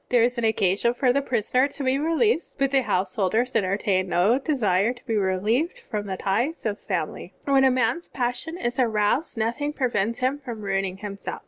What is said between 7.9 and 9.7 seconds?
passion is aroused noth